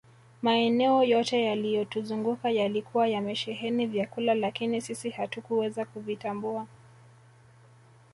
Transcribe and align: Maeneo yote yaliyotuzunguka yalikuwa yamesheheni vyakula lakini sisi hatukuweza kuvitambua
Maeneo 0.41 1.03
yote 1.03 1.43
yaliyotuzunguka 1.43 2.49
yalikuwa 2.51 3.07
yamesheheni 3.07 3.85
vyakula 3.85 4.33
lakini 4.35 4.81
sisi 4.81 5.09
hatukuweza 5.09 5.85
kuvitambua 5.85 6.67